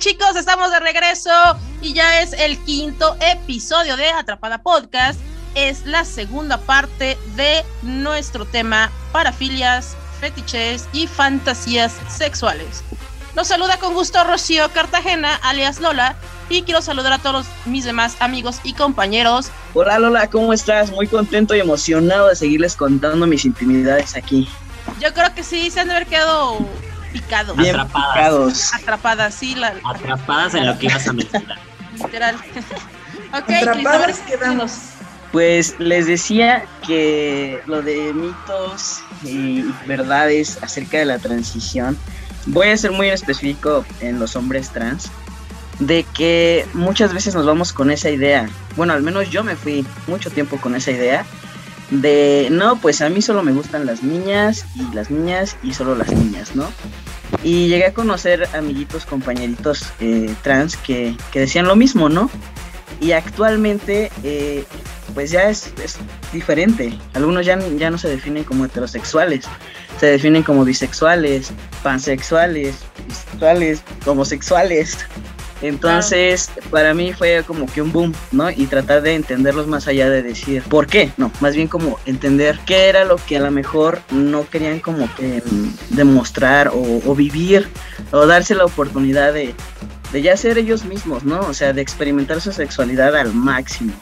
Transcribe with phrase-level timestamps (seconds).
[0.00, 0.34] chicos?
[0.34, 1.30] Estamos de regreso
[1.82, 5.20] y ya es el quinto episodio de Atrapada Podcast.
[5.54, 12.82] Es la segunda parte de nuestro tema parafilias, fetiches y fantasías sexuales.
[13.36, 16.16] Nos saluda con gusto Rocío Cartagena, alias Lola,
[16.48, 19.50] y quiero saludar a todos mis demás amigos y compañeros.
[19.74, 20.90] Hola Lola, ¿cómo estás?
[20.90, 24.48] Muy contento y emocionado de seguirles contando mis intimidades aquí.
[24.98, 26.58] Yo creo que sí, se han de haber quedado
[27.12, 27.56] picados.
[27.56, 28.14] Bien Atrapadas.
[28.14, 28.74] picados.
[28.74, 29.54] Atrapadas, sí.
[29.54, 31.58] La, Atrapadas en lo que ibas a mencionar.
[31.94, 32.36] literal.
[33.34, 34.72] ok, Atrapadas quedamos.
[35.32, 41.96] Pues les decía que lo de mitos y verdades acerca de la transición,
[42.46, 45.08] voy a ser muy específico en los hombres trans,
[45.78, 49.86] de que muchas veces nos vamos con esa idea, bueno, al menos yo me fui
[50.08, 51.24] mucho tiempo con esa idea,
[51.90, 55.94] de no, pues a mí solo me gustan las niñas y las niñas y solo
[55.94, 56.70] las niñas, ¿no?
[57.42, 62.30] Y llegué a conocer amiguitos, compañeritos eh, trans que, que decían lo mismo, ¿no?
[63.00, 64.64] Y actualmente, eh,
[65.14, 65.72] pues ya es,
[66.32, 66.96] diferente.
[67.14, 69.46] Algunos ya, ya no se definen como heterosexuales,
[69.98, 71.50] se definen como bisexuales,
[71.82, 74.98] pansexuales, bisexuales, homosexuales.
[75.62, 78.50] Entonces, para mí fue como que un boom, ¿no?
[78.50, 82.58] Y tratar de entenderlos más allá de decir por qué, no, más bien como entender
[82.66, 87.14] qué era lo que a lo mejor no querían como que mm, demostrar o, o
[87.14, 87.68] vivir
[88.10, 89.54] o darse la oportunidad de,
[90.12, 91.40] de ya ser ellos mismos, ¿no?
[91.40, 93.92] O sea, de experimentar su sexualidad al máximo.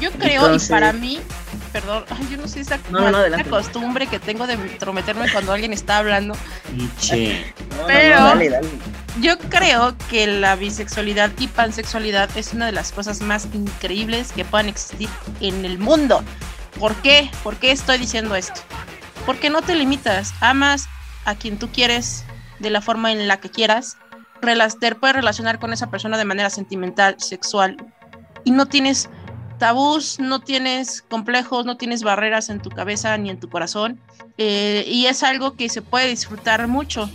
[0.00, 1.20] Yo creo, Entonces- y para mí,
[1.72, 3.00] perdón, ay, yo no sé esa No,
[3.50, 6.34] costumbre que tengo de intrometerme cuando alguien está hablando.
[6.74, 8.68] Y che, No, no, Pero- no, dale, dale.
[9.18, 14.44] Yo creo que la bisexualidad y pansexualidad es una de las cosas más increíbles que
[14.44, 15.08] puedan existir
[15.40, 16.22] en el mundo.
[16.78, 17.28] ¿Por qué?
[17.42, 18.60] ¿Por qué estoy diciendo esto?
[19.26, 20.88] Porque no te limitas, amas
[21.24, 22.24] a quien tú quieres
[22.60, 23.98] de la forma en la que quieras,
[24.80, 27.76] te puedes relacionar con esa persona de manera sentimental, sexual,
[28.44, 29.10] y no tienes
[29.58, 34.00] tabús, no tienes complejos, no tienes barreras en tu cabeza ni en tu corazón,
[34.38, 37.10] eh, y es algo que se puede disfrutar mucho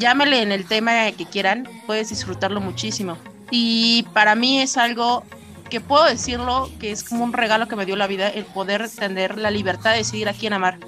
[0.00, 3.16] llámele en el tema que quieran, puedes disfrutarlo muchísimo.
[3.50, 5.22] Y para mí es algo
[5.68, 8.88] que puedo decirlo, que es como un regalo que me dio la vida, el poder
[8.88, 10.78] tener la libertad de decidir a quién amar.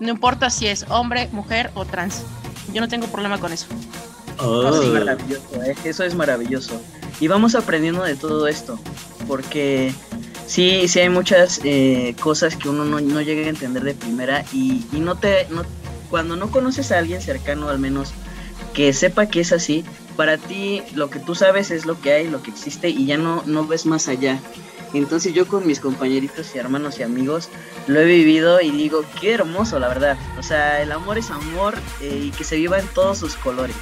[0.00, 2.22] No importa si es hombre, mujer o trans.
[2.72, 3.66] Yo no tengo problema con eso.
[4.38, 5.74] oh, Eso es maravilloso, ¿eh?
[5.84, 6.80] eso es maravilloso.
[7.20, 8.78] Y vamos aprendiendo de todo esto,
[9.28, 9.92] porque
[10.46, 14.44] sí, sí hay muchas eh, cosas que uno no, no llega a entender de primera
[14.52, 15.64] y, y no te, no,
[16.10, 18.14] cuando no conoces a alguien cercano al menos
[18.74, 19.84] que sepa que es así,
[20.16, 23.16] para ti lo que tú sabes es lo que hay, lo que existe y ya
[23.16, 24.38] no, no ves más allá.
[24.92, 27.48] Entonces yo con mis compañeritos y hermanos y amigos
[27.88, 30.16] lo he vivido y digo, qué hermoso, la verdad.
[30.38, 33.76] O sea, el amor es amor eh, y que se viva en todos sus colores.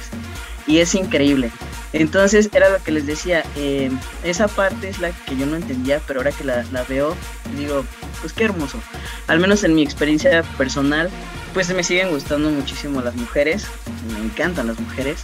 [0.65, 1.51] Y es increíble.
[1.91, 3.91] Entonces era lo que les decía, eh,
[4.23, 7.15] esa parte es la que yo no entendía, pero ahora que la, la veo,
[7.57, 7.85] digo,
[8.21, 8.79] pues qué hermoso.
[9.27, 11.11] Al menos en mi experiencia personal,
[11.53, 13.65] pues me siguen gustando muchísimo las mujeres,
[14.11, 15.23] me encantan las mujeres,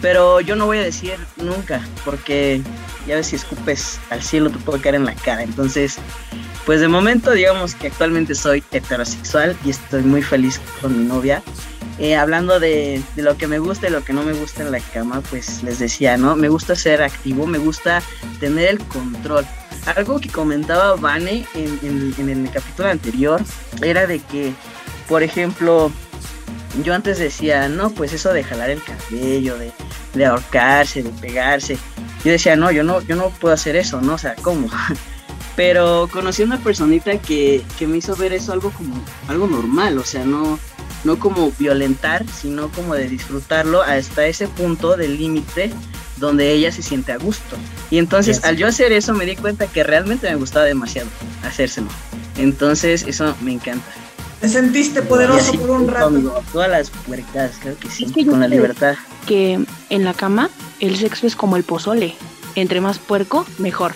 [0.00, 2.62] pero yo no voy a decir nunca, porque
[3.06, 5.42] ya ves si escupes al cielo te puede caer en la cara.
[5.42, 5.96] Entonces,
[6.64, 11.42] pues de momento digamos que actualmente soy heterosexual y estoy muy feliz con mi novia.
[11.98, 14.80] Eh, hablando de, lo que me gusta y lo que no me gusta en la
[14.80, 16.34] cama, pues les decía, ¿no?
[16.34, 18.02] Me gusta ser activo, me gusta
[18.40, 19.46] tener el control.
[19.94, 23.40] Algo que comentaba Vane en el capítulo anterior
[23.80, 24.54] era de que,
[25.08, 25.90] por ejemplo,
[26.82, 29.72] yo antes decía, no, pues eso de jalar el cabello, de,
[30.14, 31.78] de ahorcarse, de pegarse.
[32.24, 34.14] Yo decía, no, yo no, yo no puedo hacer eso, ¿no?
[34.14, 34.68] O sea, ¿cómo?
[35.56, 38.96] Pero conocí a una personita que, que me hizo ver eso algo como
[39.28, 40.58] algo normal, o sea, no,
[41.04, 45.70] no como violentar, sino como de disfrutarlo hasta ese punto del límite
[46.16, 47.56] donde ella se siente a gusto.
[47.90, 48.44] Y entonces Yes.
[48.46, 51.08] al yo hacer eso me di cuenta que realmente me gustaba demasiado
[51.44, 51.88] hacérselo.
[52.36, 53.92] Entonces eso me encanta.
[54.40, 56.06] Te sentiste poderoso por un rato.
[56.06, 58.94] amigo, todas las puercadas, creo que sí, Es que yo con la libertad.
[59.26, 60.50] que en la cama
[60.80, 62.14] el sexo es como el pozole.
[62.56, 63.94] Entre más puerco, mejor.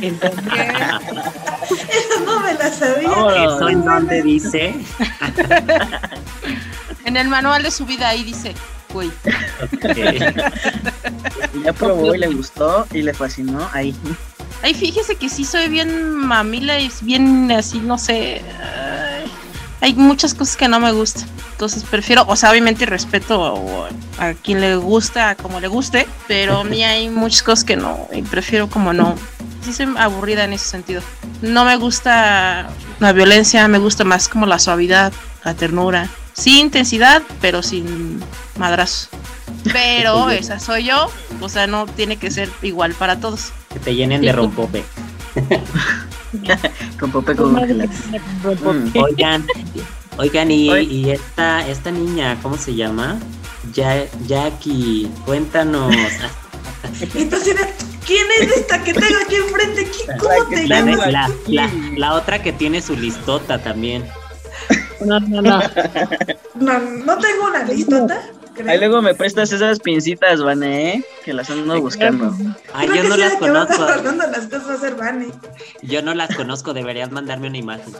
[0.00, 0.42] Entonces,
[1.68, 3.08] Esa no me la sabía.
[3.10, 3.56] Vámonos.
[3.56, 4.74] ¿Eso en dónde dice?
[7.04, 8.54] En el manual de su vida ahí dice,
[8.92, 9.10] güey,
[9.82, 10.34] Eh,
[11.54, 13.94] Y ya probó y le gustó y le fascinó ahí.
[14.62, 18.42] Ay, fíjese que sí soy bien mamila y es bien así, no sé.
[19.80, 21.26] Hay muchas cosas que no me gustan.
[21.52, 23.88] Entonces prefiero, o sea, obviamente respeto
[24.18, 28.08] a, quien le gusta, como le guste, pero a mí hay muchas cosas que no,
[28.12, 29.14] y prefiero como no.
[29.62, 31.02] Sí soy aburrida en ese sentido.
[31.42, 32.68] No me gusta
[33.00, 35.12] la violencia, me gusta más como la suavidad,
[35.44, 36.08] la ternura.
[36.32, 38.22] Sí, intensidad, pero sin
[38.56, 39.08] madrazos.
[39.72, 41.10] Pero esa soy yo.
[41.40, 43.52] O sea, no tiene que ser igual para todos.
[43.72, 44.84] Que te llenen de rompope.
[47.00, 47.52] Con Pope con.
[47.54, 48.92] Mm.
[49.02, 49.46] Oigan,
[50.18, 53.18] oigan, y, esta, esta niña, ¿cómo se llama?
[53.72, 55.94] Ya, Jackie, cuéntanos.
[57.00, 57.28] De,
[58.06, 59.90] ¿quién es esta que tengo aquí enfrente?
[59.90, 61.12] ¿Qui- ¿Cómo te La, llamas?
[61.12, 64.04] la, la, la otra que tiene su listota también.
[65.00, 65.60] No, no, no.
[66.54, 68.20] No, no tengo una listota.
[68.58, 68.70] Creo.
[68.70, 71.04] Ahí luego me prestas esas pincitas, Vane, ¿eh?
[71.24, 72.34] Que las ando buscando.
[72.74, 73.86] Ay, yo no las conozco.
[73.86, 75.28] las cosas ser Vane.
[75.82, 77.94] Yo no las conozco, deberías mandarme una imagen.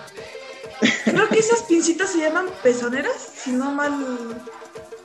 [1.04, 3.92] Creo que esas pincitas se llaman pezoneras, si no mal.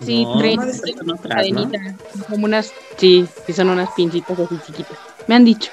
[0.05, 1.29] Sí, No, traen son otras, ¿no?
[1.29, 1.95] cadenita.
[2.29, 4.97] Como unas, sí, sí son unas pincitas así chiquitas.
[5.27, 5.71] Me han dicho.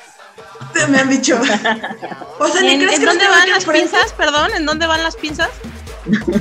[0.72, 1.38] te- Me han dicho.
[2.38, 4.12] O sea, ¿Y ¿ni ¿En, crees en que dónde van las pinzas?
[4.12, 5.50] Perdón, ¿en dónde van las pinzas?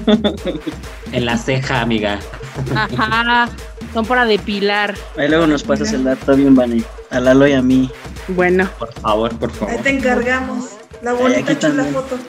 [1.12, 2.20] En la ceja, amiga.
[2.76, 3.50] Ajá,
[3.94, 4.96] son para depilar.
[5.18, 6.84] Ahí luego nos pasas el dato bien, Vane.
[7.12, 7.90] A Lalo y a mí.
[8.28, 9.76] Bueno, Por favor, por Ahí favor.
[9.82, 10.66] te encargamos.
[11.02, 11.94] La bonita chula también.
[11.94, 12.20] foto.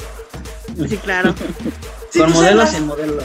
[0.89, 1.35] sí, claro.
[2.11, 3.25] Sin Con modelos en modelos.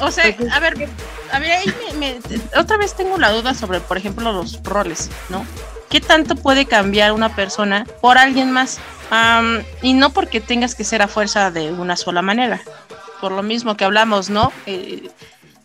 [0.00, 0.88] O sea, a ver,
[1.32, 5.08] a ver, ahí me- me- otra vez tengo la duda sobre, por ejemplo, los roles,
[5.28, 5.44] ¿no?
[5.88, 8.78] ¿Qué tanto puede cambiar una persona por alguien más?
[9.10, 12.60] Am, y no porque tengas que ser a fuerza de una sola manera.
[13.20, 14.52] Por lo mismo que hablamos, ¿no?
[14.66, 15.10] Eh,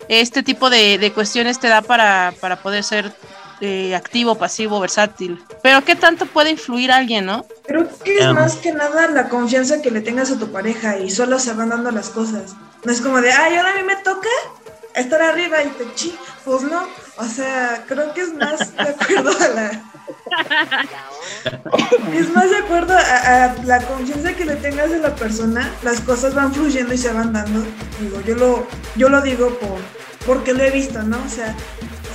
[0.09, 3.13] este tipo de, de cuestiones te da para, para poder ser
[3.61, 5.41] eh, activo, pasivo, versátil.
[5.61, 7.45] Pero ¿qué tanto puede influir alguien, no?
[7.65, 8.33] Creo que es Um.
[8.35, 11.69] más que nada la confianza que le tengas a tu pareja y solo se van
[11.69, 12.55] dando las cosas.
[12.83, 14.27] No es como de, ay, ahora a mí me toca
[14.95, 16.15] estar arriba y te chi.
[16.45, 16.87] Pues no.
[17.17, 19.81] O sea, creo que es más de acuerdo a la.
[22.13, 25.99] Es más de acuerdo a, a la confianza que le tengas de la persona, las
[26.01, 27.63] cosas van fluyendo y se van dando.
[27.99, 29.79] Digo, yo lo, yo lo digo por,
[30.25, 31.17] porque lo he visto, ¿no?
[31.23, 31.55] O sea,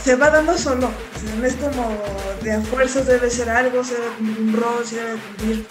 [0.05, 0.87] se va dando solo.
[0.89, 2.03] O sea, no es como
[2.43, 5.67] de a fuerzas debe ser algo, se debe cumplir un rol, se debe cumplir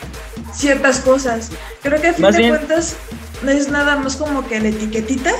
[0.53, 1.49] ciertas cosas.
[1.81, 2.95] Creo que a fin Más de bien- cuentas
[3.43, 5.31] no es nada más como que la etiquetita,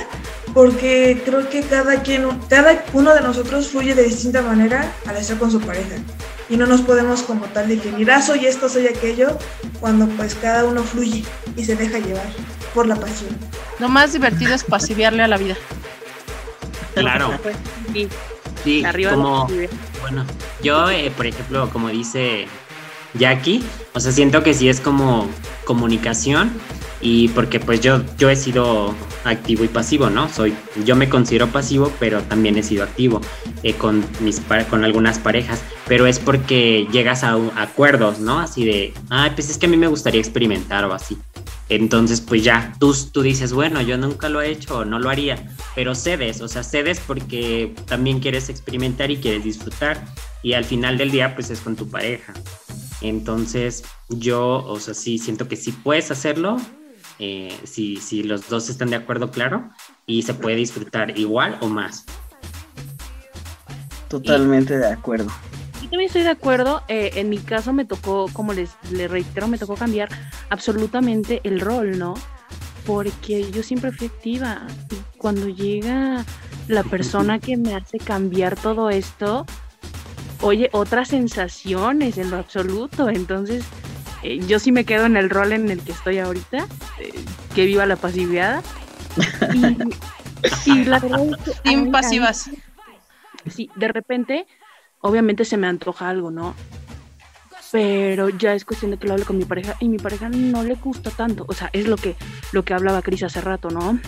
[0.54, 5.38] porque creo que cada quien, cada uno de nosotros fluye de distinta manera al estar
[5.38, 5.96] con su pareja.
[6.48, 9.36] Y no nos podemos como tal definir, ah, soy esto, soy aquello,
[9.80, 11.24] cuando pues cada uno fluye
[11.56, 12.26] y se deja llevar
[12.74, 13.36] por la pasión.
[13.78, 15.56] Lo más divertido es pasiviarle a la vida.
[16.94, 17.32] Claro.
[17.42, 17.56] Pues,
[17.92, 18.08] sí,
[18.64, 20.24] Sí, arriba como, de bueno,
[20.62, 22.46] yo, eh, por ejemplo, como dice
[23.14, 23.64] Jackie,
[23.94, 25.28] o sea, siento que sí es como
[25.64, 26.50] comunicación
[27.00, 30.28] y porque pues yo, yo he sido activo y pasivo, ¿no?
[30.28, 30.54] Soy,
[30.84, 33.20] yo me considero pasivo, pero también he sido activo
[33.62, 38.40] eh, con, mis, con algunas parejas, pero es porque llegas a, un- acuerdos, ¿no?
[38.40, 41.16] Así de, ay, pues es que a mí me gustaría experimentar o así.
[41.70, 45.54] Entonces, pues ya, tú, tú dices, bueno, yo nunca lo he hecho, no lo haría,
[45.74, 50.02] pero cedes, o sea, cedes porque también quieres experimentar y quieres disfrutar
[50.42, 52.32] y al final del día pues es con tu pareja.
[53.02, 56.56] Entonces yo, o sea, sí siento que sí puedes hacerlo,
[57.18, 59.70] eh, si, si los dos están de acuerdo, claro,
[60.06, 62.04] y se puede disfrutar igual o más.
[64.08, 65.30] Totalmente de acuerdo.
[65.82, 66.82] Yo también estoy de acuerdo.
[66.88, 70.08] eh, en mi caso me tocó, como les, les reitero, me tocó cambiar
[70.50, 72.14] absolutamente el rol, ¿no?
[72.86, 74.66] Porque yo siempre fui activa.
[74.90, 76.24] Y cuando llega
[76.68, 79.44] la persona que me hace cambiar todo esto,
[80.40, 83.08] oye, otras sensaciones en lo absoluto.
[83.08, 83.64] Entonces,
[84.22, 86.66] eh, yo sí me quedo en el rol en el que estoy ahorita.
[87.00, 87.12] eh,
[87.54, 88.62] que viva la pasividad.
[89.54, 92.50] Y, y la verdad es que mí- pasivas.
[93.46, 94.46] sí, de repente,
[95.00, 96.54] obviamente se me antoja algo, ¿no?
[97.72, 100.62] Pero ya es cuestión de que lo hable con mi pareja y mi pareja no
[100.62, 101.44] le gusta tanto.
[101.48, 102.16] O sea, es lo que,
[102.52, 103.98] lo que hablaba Cris hace rato, ¿no?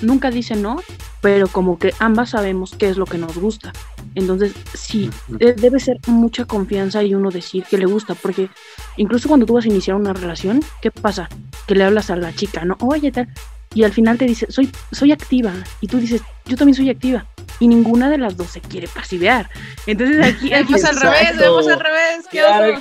[0.00, 0.80] Nunca dice no,
[1.20, 3.72] pero como que ambas sabemos qué es lo que nos gusta.
[4.14, 8.48] Entonces, sí, de- debe ser mucha confianza y uno decir que le gusta, porque
[8.96, 11.28] incluso cuando tú vas a iniciar una relación, ¿qué pasa?
[11.66, 12.76] Que le hablas a la chica, ¿no?
[12.80, 13.28] Oye, tal.
[13.74, 15.52] Y al final te dice, soy, soy activa.
[15.80, 17.26] Y tú dices, yo también soy activa.
[17.58, 19.50] Y ninguna de las dos se quiere pasivear.
[19.86, 22.24] Entonces aquí, aquí Vemos al revés, vemos al revés.
[22.30, 22.80] ¿Qué Claro.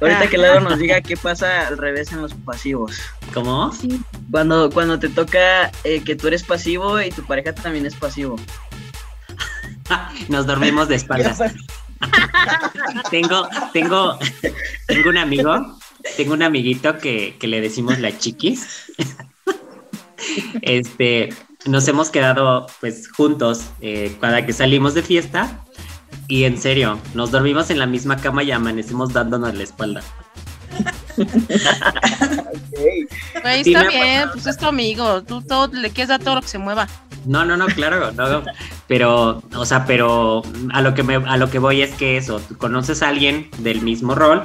[0.00, 2.98] Ahorita que Lalo nos diga qué pasa al revés en los pasivos.
[3.32, 3.72] ¿Cómo?
[3.72, 4.00] sí,
[4.30, 8.36] Cuando, cuando te toca eh, que tú eres pasivo y tu pareja también es pasivo.
[10.28, 11.38] Nos dormimos de espaldas.
[13.10, 14.18] tengo, tengo,
[14.86, 15.78] tengo un amigo,
[16.16, 18.92] tengo un amiguito que, que le decimos la chiquis.
[20.62, 21.30] este,
[21.66, 25.64] nos hemos quedado pues juntos eh, cada que salimos de fiesta
[26.28, 30.02] y en serio, nos dormimos en la misma cama y amanecemos dándonos la espalda.
[32.76, 35.22] Sí, está bien, pues es tu amigo.
[35.22, 36.86] Tú todo, le quieres dar todo lo que se mueva.
[37.28, 38.42] No, no, no, claro, no,
[38.86, 40.42] pero, o sea, pero
[40.72, 43.82] a lo que me, a lo que voy es que eso, conoces a alguien del
[43.82, 44.42] mismo rol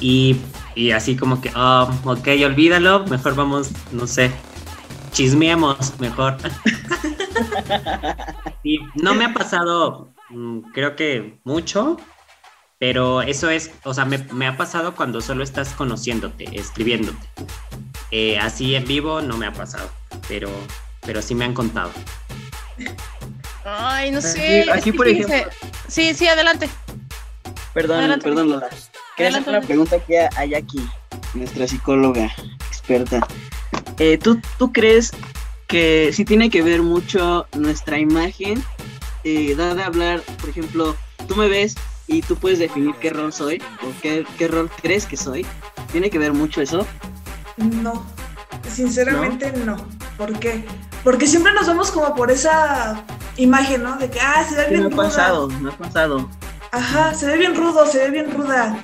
[0.00, 0.36] y,
[0.74, 4.32] y así como que, oh, ok, olvídalo, mejor vamos, no sé,
[5.12, 6.38] chismeemos mejor.
[8.64, 11.98] y no me ha pasado, mm, creo que mucho,
[12.78, 17.28] pero eso es, o sea, me, me ha pasado cuando solo estás conociéndote, escribiéndote.
[18.10, 19.90] Eh, así en vivo no me ha pasado,
[20.26, 20.48] pero,
[21.04, 21.90] pero sí me han contado.
[23.64, 24.66] Ay, no Aquí- sé.
[24.70, 25.36] aquí, que por ejemplo-
[25.88, 26.68] Sí, sí, adelante.
[27.72, 28.24] Perdón, Adelante.
[28.24, 28.68] perdón, Lola.
[29.16, 30.86] Quería hacer una pregunta aquí a, a Jackie,
[31.34, 32.32] nuestra psicóloga
[32.68, 33.26] experta.
[33.98, 35.12] Eh, ¿tú, ¿Tú crees
[35.66, 38.62] que sí tiene que ver mucho nuestra imagen?
[39.24, 40.96] Eh, da de hablar, por ejemplo,
[41.26, 41.74] tú me ves
[42.06, 45.46] y tú puedes definir qué rol soy o qué, qué rol crees que soy.
[45.90, 46.86] ¿Tiene que ver mucho eso?
[47.56, 48.04] No,
[48.68, 49.76] sinceramente no.
[50.18, 50.64] ¿Por qué?
[51.04, 53.04] Porque siempre nos vamos como por esa
[53.36, 53.96] imagen, ¿no?
[53.96, 55.04] De que, ah, se ve Sí, bien me ha ruda.
[55.04, 56.28] pasado, me ha pasado.
[56.72, 58.76] Ajá, se ve bien rudo, se ve bien ruda.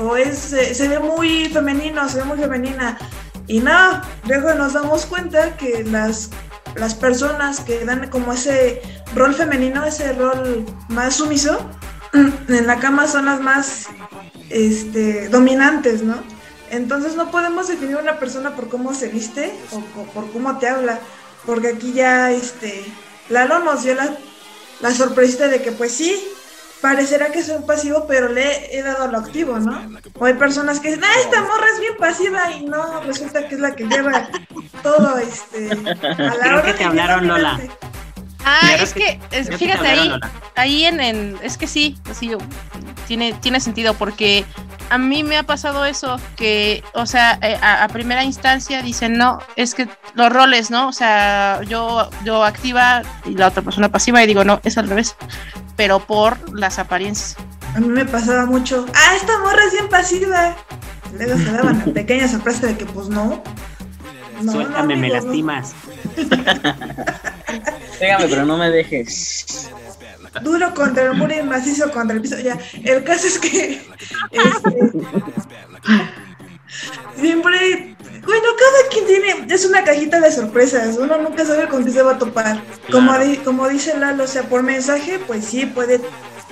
[0.00, 2.98] O es, se, se ve muy femenino, se ve muy femenina.
[3.46, 6.30] Y no, luego nos damos cuenta que las,
[6.74, 8.82] las personas que dan como ese
[9.14, 11.58] rol femenino, ese rol más sumiso,
[12.12, 13.86] en la cama son las más
[14.50, 16.16] este, dominantes, ¿no?
[16.70, 19.80] Entonces no podemos definir a una persona por cómo se viste o,
[20.12, 20.98] por cómo te habla,
[21.46, 22.84] porque aquí ya este,
[23.28, 24.16] Lalo nos dio la,
[24.80, 26.22] la sorpresita de que pues sí,
[26.80, 29.82] parecerá que soy pasivo, pero le he dado lo activo, ¿no?
[30.18, 33.54] O hay personas que dicen, ah, esta morra es bien pasiva y no, resulta que
[33.56, 34.28] es la que lleva
[34.82, 35.70] todo este...
[35.70, 37.60] A la hora que te de hablaron, Lola.
[38.44, 40.30] Ah, es que- que, es- creo que te fíjate hablaron, ahí, Lola.
[40.56, 42.30] ahí en, en- es que sí, sí,
[43.06, 44.44] tiene, tiene sentido porque
[44.90, 49.18] a mí me ha pasado eso, que, o sea, eh, a, a primera instancia dicen,
[49.18, 50.88] no, es que los roles, ¿no?
[50.88, 54.88] O sea, yo, yo activa y la otra persona pasiva y digo, no, es al
[54.88, 55.16] revés,
[55.76, 57.36] pero por las apariencias.
[57.74, 60.56] A mí me pasaba mucho, ah, esta morra es bien pasiva.
[61.16, 63.42] Luego se daban la pequeña sorpresa de que pues no.
[64.42, 65.74] No, Suéltame, no, me amigo, lastimas.
[67.98, 69.70] Pégame, pero no me dejes.
[70.42, 72.38] Duro contra el muro y macizo contra el piso.
[72.38, 73.80] Ya, el caso es que
[74.30, 74.92] este,
[77.16, 80.96] siempre, bueno, cada quien tiene, es una cajita de sorpresas.
[80.98, 82.62] Uno nunca sabe con qué se va a topar.
[82.90, 86.00] Como, di- como dice Lalo, o sea, por mensaje, pues sí puede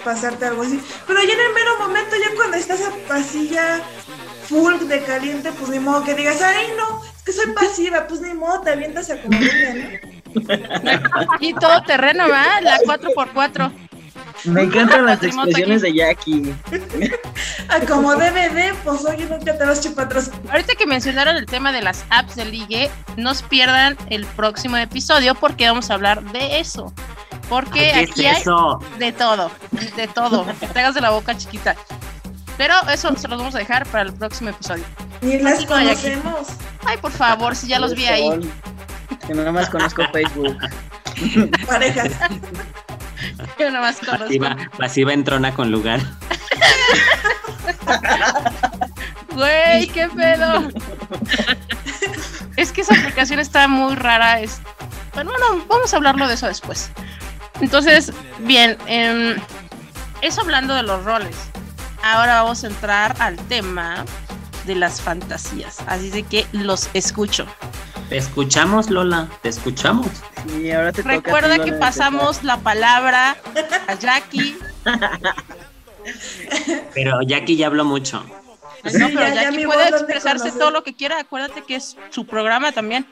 [0.05, 0.81] pasarte algo así.
[1.07, 2.81] Pero ya en el mero momento, ya cuando estás
[3.11, 3.81] así ya
[4.49, 8.21] full de caliente, pues ni modo que digas, ay no, es que soy pasiva, pues
[8.21, 10.16] ni modo, te avientas a venga, ¿no?
[11.41, 12.61] Y todo terreno, ¿va?
[12.61, 13.73] La 4x4.
[14.45, 16.55] Me encantan las expresiones de Jackie.
[17.69, 20.31] A como DVD, pues oye, nunca te vas chupa atrás.
[20.51, 24.77] Ahorita que mencionaron el tema de las apps de ligue, no se pierdan el próximo
[24.77, 26.93] episodio porque vamos a hablar de eso.
[27.49, 28.81] Porque ¿Qué aquí es hay eso?
[28.99, 29.51] de todo,
[29.97, 30.47] de todo.
[30.61, 31.75] Que te hagas de la boca chiquita.
[32.57, 34.85] Pero eso se los vamos a dejar para el próximo episodio.
[35.21, 36.49] Ni las conocemos.
[36.85, 38.31] Ay, por favor, si ya los vi ahí.
[39.27, 40.57] Que nada más conozco Facebook.
[41.67, 42.13] Parejas.
[43.59, 44.25] Yo nada más conozco.
[44.25, 46.01] Pasiva, pasiva entrona con lugar.
[49.33, 50.71] Güey, qué pedo.
[52.57, 54.41] Es que esa aplicación está muy rara.
[54.41, 54.61] Es...
[55.15, 56.91] Bueno, bueno, vamos a hablarlo de eso después.
[57.61, 59.37] Entonces, bien, em,
[60.23, 61.37] eso hablando de los roles.
[62.03, 64.05] Ahora vamos a entrar al tema
[64.65, 65.81] de las fantasías.
[65.87, 67.47] Así de que los escucho.
[68.09, 70.07] Te escuchamos, Lola, te escuchamos.
[70.63, 73.37] Y ahora te toca a ti, Recuerda Lola, que pasamos la palabra
[73.89, 74.57] a Jackie.
[76.95, 78.25] Pero Jackie ya habló mucho.
[78.85, 81.19] Sí, no, pero ya- Jackie puede expresarse todo lo que quiera.
[81.19, 83.05] Acuérdate que es su programa también.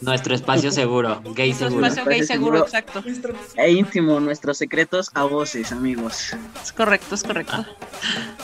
[0.00, 1.86] Nuestro espacio seguro, gay Su seguro.
[1.86, 2.64] espacio gay seguro, seguro.
[2.66, 3.02] exacto.
[3.04, 3.34] Nuestro-.
[3.56, 6.36] E íntimo, nuestros secretos a voces, amigos.
[6.62, 7.66] Es correcto, es correcto.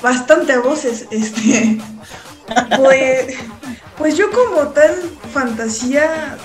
[0.03, 1.79] bastante voces, este.
[2.77, 3.39] Pues,
[3.99, 4.95] pues yo como tal
[5.33, 6.37] fantasía,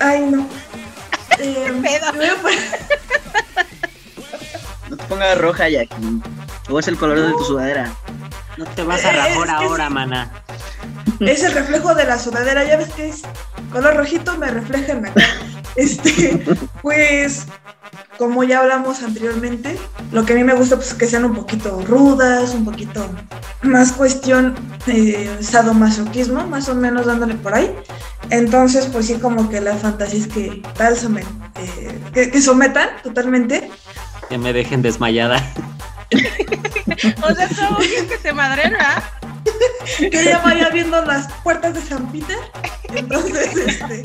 [0.00, 0.46] ay no.
[1.40, 2.12] Eh, pedo?
[2.14, 2.88] me voy a poner-
[4.90, 6.20] No te pongas roja, Jackie.
[6.68, 7.92] O es el color de tu sudadera.
[8.56, 9.92] No te vas a Eh, rajar es que ahora, sí.
[9.94, 10.32] mana.
[11.20, 13.22] es el reflejo de la sudadera, ya ves que es
[13.70, 15.26] color rojito, me refleja en la cara.
[15.76, 16.42] Este,
[16.88, 17.44] pues,
[18.16, 19.78] como ya hablamos anteriormente,
[20.10, 23.06] lo que a mí me gusta pues que sean un poquito rudas, un poquito
[23.60, 24.54] más cuestión
[24.86, 27.74] eh, sadomasoquismo, más o menos dándole por ahí.
[28.30, 31.26] Entonces, pues sí, como que la fantasía es que tal somet-
[31.56, 33.70] eh, que, que sometan totalmente.
[34.30, 35.42] Que me dejen desmayada.
[37.22, 39.02] O sea, bien que te madren, ¿verdad?
[39.98, 42.38] que ella vaya viendo las puertas de San Peter.
[42.94, 44.02] Entonces, este.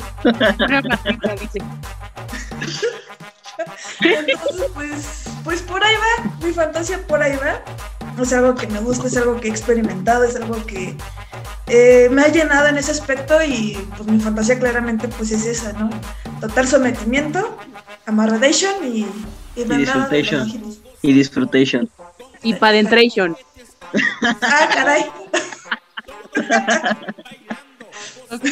[4.00, 7.62] Entonces, pues, pues por ahí va, mi fantasía por ahí va.
[8.20, 10.96] Es algo que me gusta, es algo que he experimentado, es algo que
[11.66, 15.72] eh, me ha llenado en ese aspecto y pues mi fantasía claramente pues es esa,
[15.72, 15.90] ¿no?
[16.40, 17.58] Total sometimiento,
[18.06, 19.06] amarradation y,
[19.56, 20.76] y, disfrutation.
[21.02, 21.90] Y disfrutation.
[22.42, 23.36] Y padentration.
[24.42, 25.06] ah, caray.
[28.34, 28.44] ok.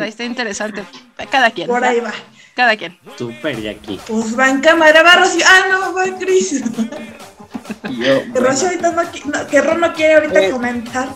[0.00, 0.84] Está interesante.
[1.30, 1.68] Cada quien.
[1.68, 2.12] Por ahí va.
[2.54, 2.98] Cada quien.
[3.16, 4.00] Súper, Jackie.
[4.06, 5.44] Pues va en cámara, va Rocío.
[5.46, 6.62] Ah, no, va Cris.
[8.32, 10.50] que Rocío ahorita no, que Ron no quiere ahorita eh.
[10.50, 11.08] comentar.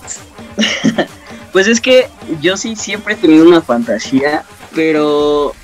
[1.53, 2.09] pues es que
[2.41, 5.55] yo sí siempre he tenido una fantasía, pero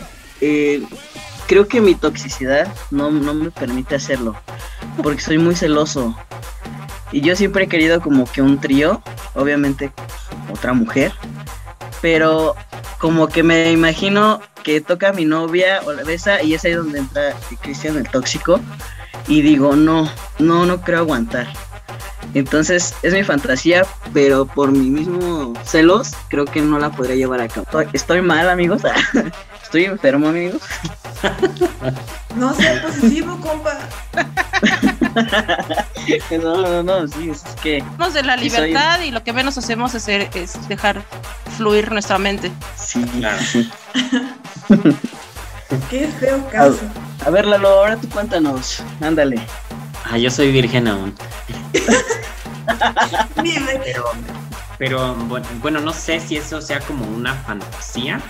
[0.40, 0.82] eh,
[1.46, 4.34] creo que mi toxicidad no, no me permite hacerlo,
[5.02, 6.16] porque soy muy celoso.
[7.10, 9.02] Y yo siempre he querido como que un trío,
[9.34, 9.92] obviamente
[10.50, 11.12] otra mujer,
[12.00, 12.54] pero
[12.98, 16.72] como que me imagino que toca a mi novia o la besa y es ahí
[16.72, 18.60] donde entra Cristian el tóxico
[19.26, 21.48] y digo, no, no, no creo aguantar.
[22.34, 27.40] Entonces es mi fantasía, pero por mi mismo celos creo que no la podría llevar
[27.40, 27.66] a cabo.
[27.92, 28.82] Estoy mal, amigos.
[29.62, 30.62] Estoy enfermo, amigos.
[32.36, 33.76] No sea positivo, compa.
[36.42, 37.80] no, no, no, sí, es que.
[37.80, 41.02] Somos de la libertad y lo que menos hacemos es, es dejar
[41.56, 42.50] fluir nuestra mente.
[42.76, 43.38] Sí, claro.
[45.90, 46.80] Qué feo caso.
[47.26, 48.82] A, ver, Lalo, ahora tú cuéntanos.
[49.00, 49.40] Ándale.
[50.04, 51.14] Ah, yo soy virgen aún.
[53.84, 54.04] pero,
[54.78, 55.14] pero
[55.60, 58.20] bueno, no sé si eso sea como una fantasía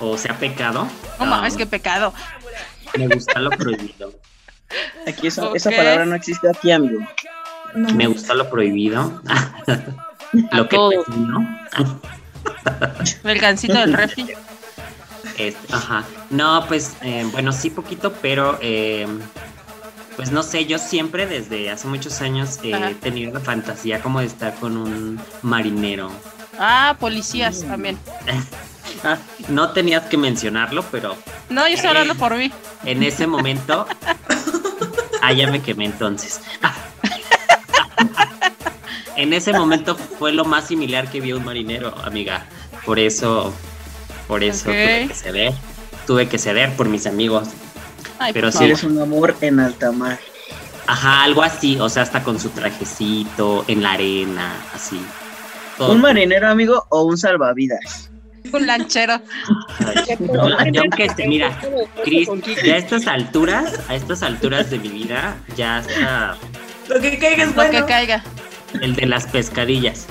[0.00, 0.88] o sea pecado.
[1.18, 2.12] No es que pecado.
[2.96, 4.12] Me gusta lo prohibido.
[5.06, 7.00] Aquí esa palabra no existe aquí, amigo.
[7.74, 9.20] Me gusta lo prohibido.
[10.52, 11.60] lo que ¿no?
[13.24, 14.32] El gancito del refri.
[15.72, 16.04] ajá.
[16.30, 19.06] No, pues, eh, bueno, sí poquito, pero eh,
[20.16, 24.26] pues no sé, yo siempre desde hace muchos años he tenido la fantasía como de
[24.26, 26.10] estar con un marinero.
[26.58, 27.98] Ah, policías también.
[29.48, 31.16] No tenías que mencionarlo, pero.
[31.48, 32.52] No, yo estoy hablando por mí.
[32.84, 33.86] En ese momento.
[35.22, 36.40] Ah, ya me quemé entonces.
[39.16, 42.46] en ese momento fue lo más similar que vi un marinero, amiga.
[42.84, 43.52] Por eso.
[44.26, 45.52] Por eso tuve que ceder.
[46.06, 47.48] Tuve que ceder por mis amigos.
[48.32, 50.18] pero si eres un amor en alta mar.
[50.86, 55.00] Ajá, algo así, o sea, hasta con su trajecito, en la arena, así.
[55.78, 58.09] ¿Un marinero, amigo, o un salvavidas?
[58.52, 59.20] Un lanchero.
[61.26, 61.58] mira,
[62.04, 66.36] Cris, a estas alturas, a estas alturas de mi vida, ya está.
[66.88, 68.24] Lo que caiga es Lo que caiga.
[68.80, 70.06] El de las pescadillas.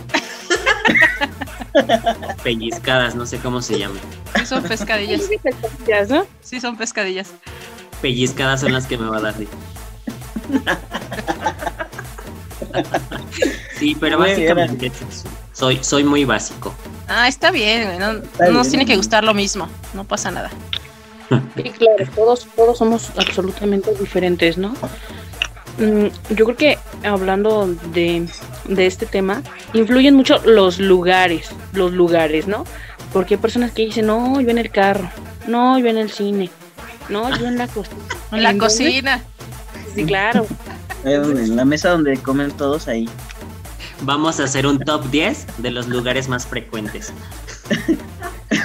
[2.43, 3.99] Pellizcadas, no sé cómo se llaman.
[4.35, 5.29] Sí, son pescadillas.
[6.41, 7.31] Sí, son pescadillas.
[8.01, 9.35] Pellizcadas son las que me va a dar.
[13.79, 14.91] Sí, pero básicamente
[15.53, 16.75] soy, soy muy básico.
[17.09, 20.51] Ah, está bien, no, nos tiene que gustar lo mismo, no pasa nada.
[21.55, 24.73] Sí, claro, todos, todos somos absolutamente diferentes, ¿no?
[25.79, 28.27] Mm, yo creo que hablando de,
[28.77, 29.41] este tema,
[29.73, 32.65] influyen mucho los lugares, los lugares, ¿no?
[33.13, 35.09] Porque hay personas que dicen, no, yo en el carro,
[35.47, 36.51] no, yo en el cine,
[37.09, 37.97] no, yo en la cocina.
[38.31, 39.23] En la cocina.
[39.95, 40.45] Sí, claro.
[41.05, 43.09] En la mesa donde comen todos ahí.
[44.01, 47.11] Vamos a hacer un top 10 de los lugares más frecuentes.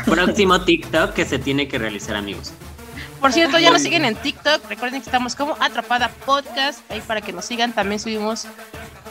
[0.05, 2.53] Próximo TikTok que se tiene que realizar, amigos.
[3.21, 4.69] Por cierto, ya nos siguen en TikTok.
[4.69, 6.89] Recuerden que estamos como Atrapada Podcast.
[6.91, 7.73] Ahí para que nos sigan.
[7.73, 8.47] También subimos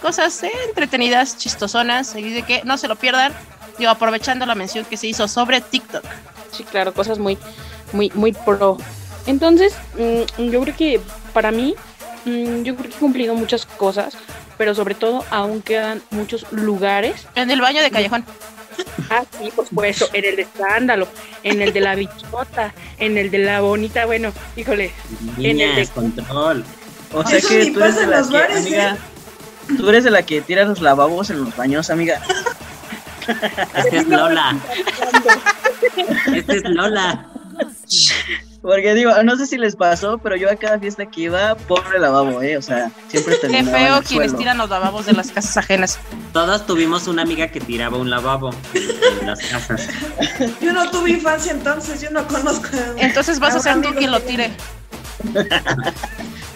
[0.02, 2.16] cosas entretenidas, chistosonas.
[2.16, 3.34] Y de que no se lo pierdan.
[3.78, 6.04] Yo aprovechando la mención que se hizo sobre TikTok.
[6.52, 7.38] Sí, claro, cosas muy,
[7.92, 8.78] muy, muy pro.
[9.26, 11.02] Entonces, mm, yo creo que
[11.34, 11.76] para mí,
[12.26, 14.16] mm, yo creo que he cumplido muchas cosas
[14.64, 17.28] pero sobre todo aún quedan muchos lugares.
[17.36, 18.24] En el baño de Callejón.
[19.10, 21.06] Ah, sí, por supuesto, en el de escándalo,
[21.44, 24.94] en el de la bichota, en el de la bonita, bueno, híjole,
[25.38, 26.64] en el de control.
[27.12, 29.74] O sea que tú eres de la que, amiga, ¿eh?
[29.76, 32.22] tú eres de la que tira los lavabos en los baños, amiga.
[33.76, 34.58] Esta es Lola.
[36.34, 37.28] Esta es Lola.
[38.64, 42.00] Porque digo, no sé si les pasó, pero yo a cada fiesta que iba, pobre
[42.00, 42.56] lavabo, ¿eh?
[42.56, 46.00] O sea, siempre Qué feo quienes tiran los lavabos de las casas ajenas.
[46.32, 49.90] Todos tuvimos una amiga que tiraba un lavabo en las casas.
[50.62, 52.70] Yo no tuve infancia entonces, yo no conozco.
[52.96, 54.52] Entonces vas a ser tú quien lo tire.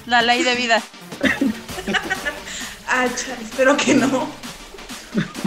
[0.05, 0.81] La ley de vida.
[2.87, 3.05] ah,
[3.41, 4.29] espero que no.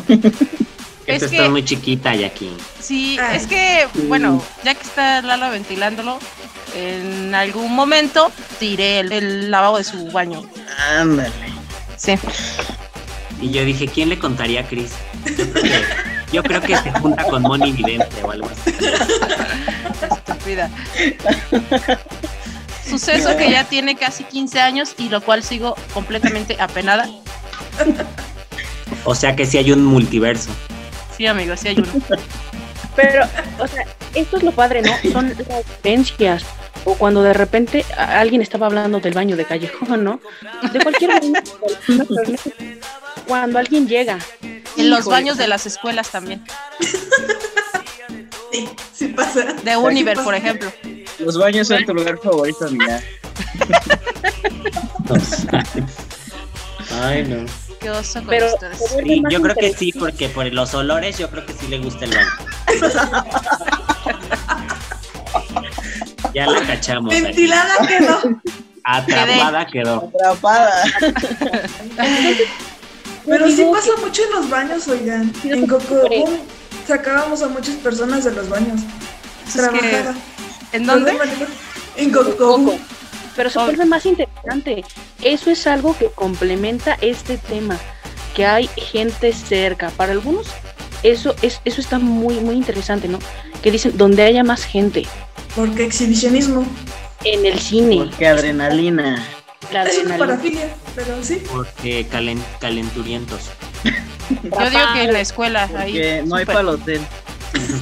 [0.06, 2.54] Que Es que- estás muy chiquita, Jackie.
[2.78, 3.38] Sí, Ay.
[3.38, 6.18] es que, bueno, ya que está Lalo ventilándolo,
[6.74, 10.42] en algún momento tiré el, el lavabo de su baño.
[10.90, 11.30] Ándale.
[11.96, 12.14] Sí.
[13.40, 14.92] Y yo dije, ¿quién le contaría a Chris?
[15.36, 15.82] Yo creo que,
[16.32, 18.74] yo creo que se junta con Moni Vidente o algo así.
[20.28, 20.70] Estúpida.
[22.88, 27.08] Suceso que ya tiene casi 15 años y lo cual sigo completamente apenada.
[29.04, 30.50] O sea que sí hay un multiverso.
[31.16, 31.88] Sí, amigo, sí hay uno.
[32.96, 33.24] Pero,
[33.58, 34.92] o sea, esto es lo padre, ¿no?
[35.12, 36.44] Son las vivencias.
[36.84, 40.20] O cuando de repente alguien estaba hablando del baño de callejón, ¿no?
[40.72, 41.32] De cualquier baño.
[43.26, 44.18] Cuando alguien llega.
[44.76, 46.44] En los híjole, baños de las escuelas también.
[48.52, 49.54] Sí, sí pasa.
[49.64, 50.72] De Univer, por ejemplo.
[51.18, 53.00] Los baños son tu lugar favorito, amiga.
[57.02, 57.46] Ay, no.
[57.80, 58.78] Qué oso con Pero ustedes.
[58.78, 62.04] Sí, yo creo que sí, porque por los olores yo creo que sí le gusta
[62.04, 62.28] el baño.
[66.34, 67.12] ya la cachamos.
[67.12, 67.22] aquí.
[67.22, 68.40] Ventilada quedó.
[68.84, 70.10] Atrapada quedó.
[70.14, 70.84] Atrapada.
[73.26, 75.32] Pero sí pasa mucho en los baños, oigan.
[75.44, 76.40] En Cocobón
[76.86, 78.80] sacábamos a muchas personas de los baños.
[79.54, 80.76] Que-.
[80.76, 81.16] ¿En dónde?
[81.96, 82.78] En Cocobón.
[83.36, 84.84] Pero se vuelve más interesante.
[85.22, 87.78] Eso es algo que complementa este tema,
[88.34, 89.90] que hay gente cerca.
[89.90, 90.48] Para algunos,
[91.02, 93.18] eso es eso está muy muy interesante, ¿no?
[93.62, 95.06] Que dicen donde haya más gente,
[95.54, 96.64] Porque exhibicionismo.
[97.24, 99.22] en el cine, Porque adrenalina.
[99.72, 101.42] la Es una parafilia, pero sí.
[101.52, 103.50] Porque calen- calenturientos.
[104.42, 105.92] Yo digo que en la escuela, ahí.
[105.92, 107.00] Porque no hay para el hotel.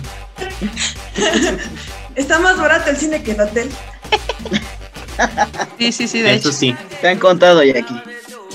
[2.14, 3.70] Está más barato el cine que el hotel.
[5.78, 6.58] Sí, sí, sí, de Eso hecho.
[6.58, 6.74] sí.
[7.00, 8.00] Te han contado, Jackie.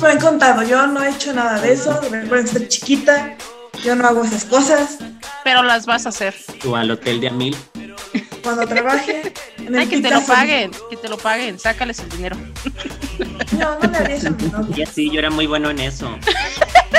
[0.02, 2.00] Me han contado, yo no he hecho nada de eso.
[2.10, 3.36] Recuerden estoy chiquita.
[3.84, 4.98] Yo no hago esas cosas.
[5.44, 6.36] Pero las vas a hacer.
[6.62, 7.56] Tú al hotel de Amil.
[8.44, 9.34] Cuando trabaje.
[9.64, 12.36] En el Ay, que te lo paguen, que te lo paguen, sácales el dinero.
[13.58, 14.76] No, no le haría eso novio.
[14.76, 16.18] Ya sí, yo era muy bueno en eso.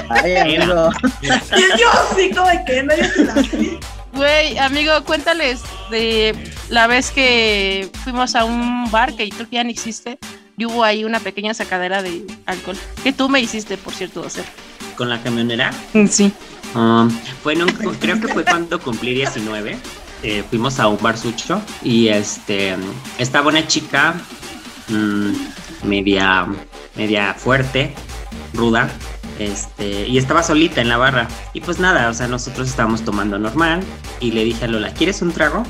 [0.09, 0.90] Ay, amigo.
[1.20, 1.35] Yo,
[1.76, 3.78] yo sí, como de que no, yo sí la sí.
[4.12, 6.35] Güey, amigo, cuéntales de
[6.68, 10.18] la vez que fuimos a un bar que creo que ya no existe
[10.57, 12.76] y hubo ahí una pequeña sacadera de alcohol.
[13.02, 14.44] Que tú me hiciste, por cierto, hacer.
[14.96, 15.72] Con la camionera.
[16.09, 16.33] Sí.
[16.76, 17.11] Um,
[17.42, 19.76] fue en un- creo que fue cuando cumplí 19.
[20.22, 22.77] Eh, fuimos a un barsucho y este
[23.18, 24.14] estaba una chica
[24.88, 25.33] mm,
[25.85, 26.46] media
[26.96, 27.94] media fuerte,
[28.53, 28.88] ruda,
[29.38, 33.38] este y estaba solita en la barra y pues nada, o sea nosotros estábamos tomando
[33.38, 33.83] normal
[34.20, 35.62] y le dije a Lola, ¿quieres un trago?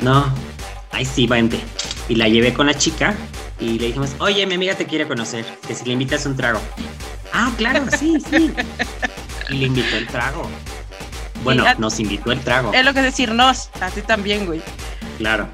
[0.00, 0.26] No,
[0.90, 1.60] ay sí, vente
[2.08, 3.14] y la llevé con la chica
[3.60, 6.60] y le dijimos, oye mi amiga te quiere conocer, que si le invitas un trago.
[7.32, 8.52] Ah, claro, sí, sí.
[9.50, 10.48] Y le invitó el trago.
[11.44, 14.60] Bueno, a- nos invitó el trago, Es lo que es decirnos, a ti también, güey.
[15.18, 15.48] claro.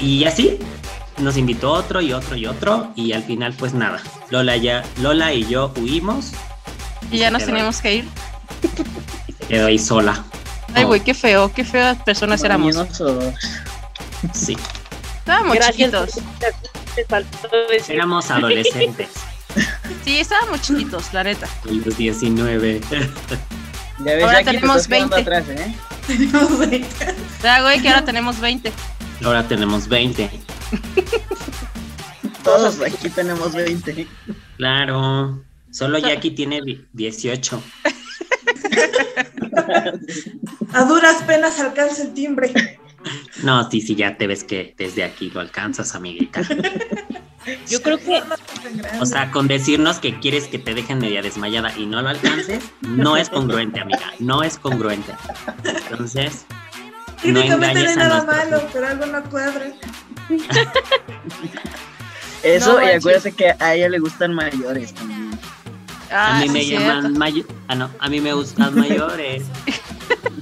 [0.00, 0.58] Y así
[1.18, 4.00] nos invitó otro y otro y otro y al final pues nada.
[4.30, 6.32] Lola ya, Lola y yo huimos
[7.12, 8.08] Y ya nos teníamos que ir.
[9.28, 10.24] y se quedó ahí sola.
[10.74, 12.76] Ay, Oh, güey, qué feo, qué feas personas éramos.
[14.32, 14.56] Sí,
[15.18, 15.76] Estábamos Gracias.
[15.76, 16.10] chiquitos.
[17.70, 17.94] Decir.
[17.96, 19.08] éramos adolescentes.
[20.04, 21.46] Sí, estábamos chiquitos, la neta.
[21.46, 22.80] a los 19.
[24.04, 25.36] Ya ves, Ahora Jackie, te tenemos estás quedando 20.
[25.36, 25.74] atrás, ¿eh?
[26.06, 26.88] Tenemos veinte.
[27.42, 28.72] Ya, güey, que ahora tenemos 20.
[29.24, 30.30] Ahora tenemos 20.
[32.44, 34.06] Todos aquí tenemos 20.
[34.56, 35.44] Claro.
[35.70, 37.62] Solo Jackie tiene di- 18.
[40.72, 42.79] A duras penas alcanza el timbre.
[43.42, 46.42] No, sí, sí, ya te ves que desde aquí lo alcanzas, amiguita.
[47.68, 48.22] Yo creo que
[49.00, 52.62] O sea, con decirnos que quieres que te dejen media desmayada y no lo alcances,
[52.82, 54.12] no es congruente, amiga.
[54.18, 55.12] No es congruente.
[55.64, 59.72] Entonces, no Técnicamente no hay engañes a nada malo, pero algo no cuadra.
[62.42, 65.30] Eso, No y acuérdate que a ella le gustan mayores también.
[66.10, 66.86] Ah, a mí sí, me cierto.
[66.88, 69.44] llaman mayo- ah, no, a mí me gustan mayores.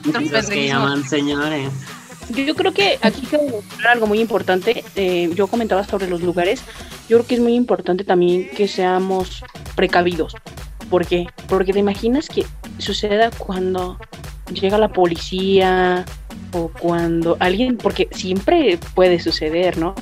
[0.32, 1.70] Los que llaman señores.
[2.30, 4.84] Yo creo que aquí mencionar algo muy importante.
[4.96, 6.60] eh, yo comentaba sobre los lugares.
[7.08, 9.42] Yo creo que es muy importante también que seamos
[9.74, 10.34] precavidos.
[10.90, 11.26] ¿Por qué?
[11.48, 12.44] Porque te imaginas que
[12.78, 13.98] suceda cuando
[14.52, 16.04] llega la policía
[16.52, 19.94] o cuando alguien, porque siempre puede suceder, ¿no?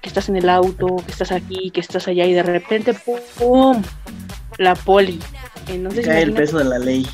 [0.00, 2.94] Que estás en el auto, que estás aquí, que estás allá y de repente,
[3.38, 3.82] ¡pum!
[4.56, 5.18] La poli.
[5.68, 7.06] Entonces, Cae el peso de la ley.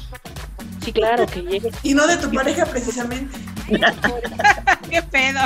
[0.85, 1.71] Sí, claro, que llegue.
[1.83, 3.37] Y no de tu pareja precisamente.
[4.91, 5.41] ¿Qué pedo?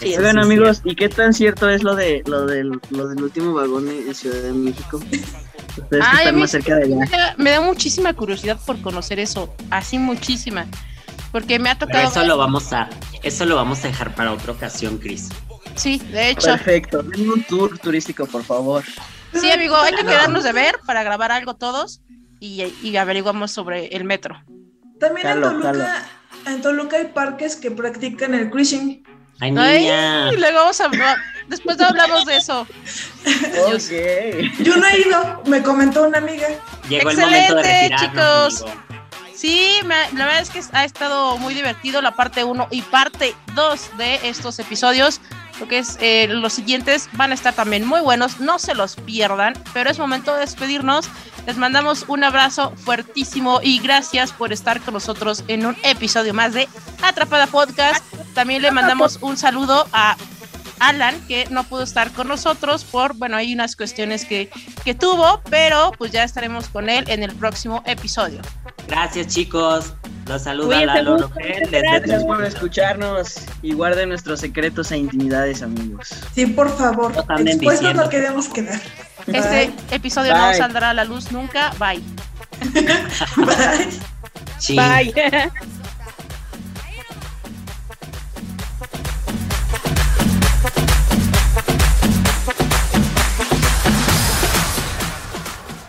[0.00, 0.18] Es.
[0.18, 3.54] Oigan, sí, amigos, ¿y qué tan cierto es lo de lo del, lo del último
[3.54, 5.00] vagón en Ciudad de México?
[5.76, 7.34] Ustedes Ay, están más cerca de allá.
[7.36, 10.66] me da, muchísima curiosidad por conocer eso, así muchísima.
[11.32, 12.08] Porque me ha Pero tocado.
[12.08, 12.88] eso lo vamos a,
[13.22, 15.28] eso lo vamos a dejar para otra ocasión, Cris.
[15.74, 16.46] Sí, de hecho.
[16.48, 17.02] Perfecto.
[17.02, 18.82] Denme un tour turístico, por favor.
[19.34, 22.00] Sí, amigo, hay que quedarnos de ver para grabar algo todos
[22.40, 24.42] y, y averiguamos sobre el metro.
[24.98, 26.06] También en Jalo, Toluca,
[26.46, 29.02] en Toluca hay parques que practican el cruising.
[29.40, 30.32] Ay, Ay, niña.
[30.32, 30.88] y luego vamos a.
[31.48, 32.66] Después no hablamos de eso.
[33.24, 33.84] Dios.
[33.86, 34.60] Ok.
[34.60, 36.48] Yo no he ido, me comentó una amiga.
[36.88, 38.62] Llegó el momento de Excelente, chicos.
[38.62, 38.82] amigo.
[39.34, 43.34] Sí, me- la verdad es que ha estado muy divertido la parte 1 y parte
[43.54, 45.20] 2 de estos episodios.
[45.60, 48.96] Lo que es eh, los siguientes van a estar también muy buenos, no se los
[48.96, 51.08] pierdan, pero es momento de despedirnos.
[51.48, 56.52] Les mandamos un abrazo fuertísimo y gracias por estar con nosotros en un episodio más
[56.52, 56.68] de
[57.00, 58.04] Atrapada Podcast.
[58.34, 60.18] También le mandamos un saludo a
[60.78, 64.50] Alan, que no pudo estar con nosotros por, bueno, hay unas cuestiones que,
[64.84, 68.42] que tuvo, pero pues ya estaremos con él en el próximo episodio.
[68.86, 69.94] Gracias, chicos.
[70.28, 74.98] Los saluda Cuídense Lalo mucho, Rogel desde Gracias por escucharnos y guarden nuestros secretos e
[74.98, 76.08] intimidades, amigos.
[76.34, 77.12] Sí, por favor.
[77.14, 78.04] No diciendo.
[78.04, 78.80] no queremos quedar.
[79.26, 81.72] Este episodio no saldrá a la luz nunca.
[81.78, 82.02] Bye.
[84.76, 85.12] Bye.
[85.14, 85.50] Bye.